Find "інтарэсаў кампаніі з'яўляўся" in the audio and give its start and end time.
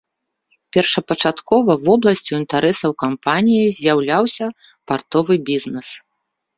2.41-4.53